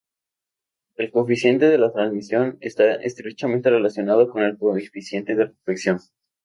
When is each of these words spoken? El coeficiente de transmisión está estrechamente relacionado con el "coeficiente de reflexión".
El 0.95 1.11
coeficiente 1.11 1.69
de 1.69 1.89
transmisión 1.91 2.57
está 2.59 2.95
estrechamente 2.95 3.69
relacionado 3.69 4.29
con 4.31 4.41
el 4.41 4.57
"coeficiente 4.57 5.35
de 5.35 5.45
reflexión". 5.45 5.99